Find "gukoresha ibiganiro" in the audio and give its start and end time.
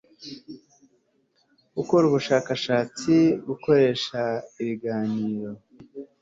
3.47-5.51